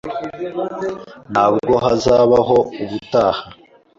Ntabwo 1.31 1.73
hazabaho 1.85 2.57
ubutaha. 2.83 3.43